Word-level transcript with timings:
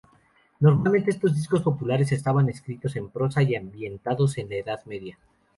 Normalmente, 0.59 1.11
estos 1.11 1.33
libros 1.37 1.61
populares 1.61 2.11
estaban 2.11 2.49
escritos 2.49 2.95
en 2.95 3.09
prosa 3.11 3.43
y 3.43 3.55
ambientados 3.55 4.35
en 4.39 4.49
la 4.49 4.55
Edad 4.55 4.83
Media. 4.85 5.19